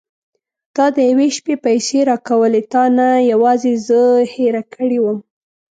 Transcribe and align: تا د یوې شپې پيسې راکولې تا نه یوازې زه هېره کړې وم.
تا 0.75 0.85
د 0.95 0.97
یوې 1.09 1.27
شپې 1.37 1.55
پيسې 1.65 1.99
راکولې 2.09 2.61
تا 2.73 2.83
نه 2.97 3.07
یوازې 3.31 3.73
زه 3.87 4.01
هېره 4.33 4.63
کړې 4.73 4.99
وم. 5.01 5.19